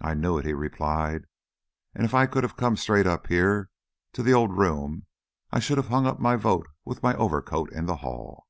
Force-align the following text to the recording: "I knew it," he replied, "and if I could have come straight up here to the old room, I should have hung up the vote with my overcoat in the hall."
"I 0.00 0.14
knew 0.14 0.38
it," 0.38 0.44
he 0.44 0.54
replied, 0.54 1.24
"and 1.94 2.04
if 2.04 2.14
I 2.14 2.26
could 2.26 2.42
have 2.42 2.56
come 2.56 2.74
straight 2.76 3.06
up 3.06 3.28
here 3.28 3.70
to 4.14 4.24
the 4.24 4.32
old 4.34 4.58
room, 4.58 5.06
I 5.52 5.60
should 5.60 5.76
have 5.78 5.86
hung 5.86 6.04
up 6.04 6.20
the 6.20 6.36
vote 6.36 6.66
with 6.84 7.04
my 7.04 7.14
overcoat 7.14 7.70
in 7.72 7.86
the 7.86 7.98
hall." 7.98 8.48